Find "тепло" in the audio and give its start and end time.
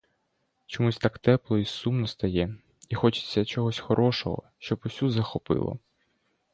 1.19-1.57